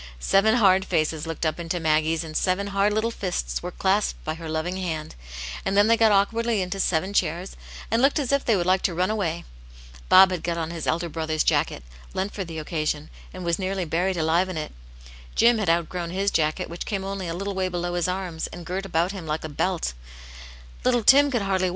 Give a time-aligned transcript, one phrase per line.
[0.01, 4.25] ^ Seven hard faces looked up into Maggie's, and seven hard little fists were clasped
[4.25, 5.13] by her loving hand;
[5.63, 7.51] and then they got awkwardly into seven chairs^
[7.91, 9.45] and looked as if they would like to run away.
[10.09, 11.83] Bob had got on his elder brother's jacket,
[12.15, 14.71] lent for the occasion, and was nearly buried alive in it.
[15.35, 18.65] Jim had outgrown his jacket, which came only a little way below his arms, and
[18.65, 19.93] girt him about Uk^ a belt
[20.83, 21.69] Little Tim could harA\v >Ni»?